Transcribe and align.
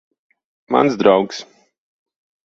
Mans 0.75 0.97
draugs. 1.01 1.43